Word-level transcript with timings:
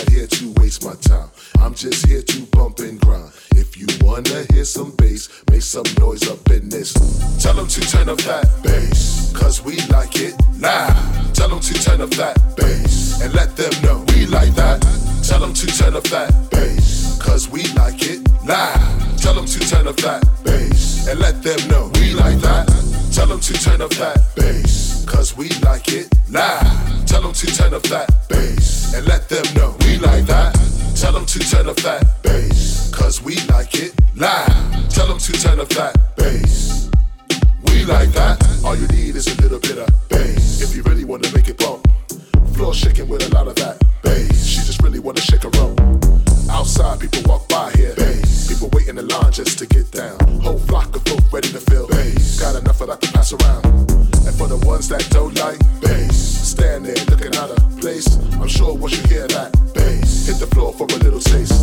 not 0.00 0.10
here 0.10 0.26
to 0.26 0.52
waste 0.60 0.84
my 0.84 0.94
time. 0.94 1.28
I'm 1.60 1.74
just 1.74 2.06
here 2.06 2.22
to 2.22 2.42
bump 2.52 2.78
and 2.78 3.00
grind. 3.00 3.32
If 3.52 3.76
you 3.76 3.86
wanna 4.02 4.44
hear 4.52 4.64
some 4.64 4.92
bass, 4.96 5.28
make 5.50 5.62
some 5.62 5.84
noise 5.98 6.28
up 6.28 6.48
in 6.50 6.68
this. 6.68 6.92
Tell 7.42 7.54
them 7.54 7.66
to 7.66 7.80
turn 7.80 8.08
up 8.08 8.18
that 8.18 8.46
bass, 8.62 9.32
cause 9.34 9.62
we 9.62 9.76
like 9.88 10.16
it 10.16 10.34
loud. 10.58 11.34
Tell 11.34 11.48
them 11.48 11.60
to 11.60 11.74
turn 11.74 12.00
up 12.00 12.10
that 12.10 12.36
bass, 12.56 13.20
and 13.22 13.34
let 13.34 13.56
them 13.56 13.72
know 13.82 14.04
we 14.14 14.26
like 14.26 14.54
that. 14.54 14.80
Tell 15.26 15.40
them 15.40 15.54
to 15.54 15.66
turn 15.66 15.96
up 15.96 16.04
that 16.04 16.50
bass, 16.50 17.18
cause 17.20 17.48
we 17.48 17.62
like 17.74 18.02
it 18.02 18.20
loud. 18.46 19.18
Tell 19.18 19.34
them 19.34 19.46
to 19.46 19.58
turn 19.60 19.86
up 19.86 19.96
that 19.96 20.22
bass, 20.44 21.08
and 21.08 21.20
let 21.20 21.42
them 21.42 21.60
know 21.68 21.90
we 21.94 22.14
like 22.14 22.38
that. 22.40 22.66
Tell 23.12 23.26
them 23.26 23.40
to 23.40 23.52
turn 23.54 23.80
up 23.82 23.90
that 23.90 24.34
bass, 24.36 24.89
cause 25.06 25.36
we 25.36 25.48
like 25.60 25.88
it 25.88 26.12
loud. 26.30 27.06
Tell 27.06 27.22
them 27.22 27.32
to 27.32 27.46
turn 27.46 27.74
up 27.74 27.82
that 27.84 28.08
bass, 28.28 28.94
and 28.94 29.06
let 29.06 29.28
them 29.28 29.44
know 29.54 29.76
we 29.80 29.98
like 29.98 30.26
that. 30.26 30.54
Tell 30.96 31.12
them 31.12 31.26
to 31.26 31.38
turn 31.38 31.68
up 31.68 31.76
that 31.76 32.22
bass, 32.22 32.90
cause 32.94 33.22
we 33.22 33.36
like 33.48 33.74
it 33.74 33.92
loud. 34.16 34.90
Tell 34.90 35.06
them 35.06 35.18
to 35.18 35.32
turn 35.32 35.60
up 35.60 35.68
that 35.70 36.16
bass. 36.16 36.90
We 37.64 37.84
like 37.84 38.10
that. 38.12 38.36
All 38.64 38.76
you 38.76 38.86
need 38.88 39.16
is 39.16 39.26
a 39.26 39.42
little 39.42 39.60
bit 39.60 39.78
of 39.78 39.88
bass. 40.08 40.60
If 40.60 40.74
you 40.76 40.82
really 40.82 41.04
wanna 41.04 41.30
make 41.34 41.48
it 41.48 41.58
bump, 41.58 41.86
floor 42.54 42.74
shaking 42.74 43.08
with 43.08 43.22
a 43.30 43.34
lot 43.34 43.48
of 43.48 43.56
that 43.56 43.82
bass. 44.02 44.46
She 44.46 44.60
just 44.66 44.82
really 44.82 44.98
wanna 44.98 45.20
shake 45.20 45.42
her 45.42 45.50
rump. 45.50 45.99
Outside, 46.50 47.00
people 47.00 47.22
walk 47.24 47.48
by 47.48 47.70
here. 47.72 47.94
Bass. 47.96 48.48
People 48.48 48.68
wait 48.72 48.88
in 48.88 48.96
the 48.96 49.02
line 49.02 49.32
just 49.32 49.58
to 49.58 49.66
get 49.66 49.90
down. 49.90 50.18
Whole 50.40 50.58
flock 50.58 50.94
of 50.96 51.02
folk 51.04 51.32
ready 51.32 51.48
to 51.48 51.60
fill. 51.60 51.86
Bass. 51.88 52.38
Got 52.40 52.56
enough 52.56 52.80
of 52.80 52.88
that 52.88 53.00
to 53.00 53.12
pass 53.12 53.32
around. 53.32 53.64
And 54.26 54.34
for 54.34 54.48
the 54.48 54.60
ones 54.66 54.88
that 54.88 55.08
don't 55.10 55.34
like 55.38 55.58
bass, 55.80 56.16
stand 56.16 56.84
there 56.84 57.04
looking 57.06 57.34
out 57.36 57.50
of 57.50 57.80
place. 57.80 58.06
I'm 58.40 58.48
sure 58.48 58.74
once 58.74 58.96
you 58.98 59.08
hear 59.08 59.26
that 59.28 59.52
bass, 59.74 60.26
hit 60.26 60.38
the 60.38 60.46
floor 60.54 60.72
for 60.72 60.84
a 60.84 60.98
little 60.98 61.20
taste. 61.20 61.59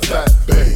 Them 0.00 0.26
to 0.46 0.52
turn 0.52 0.75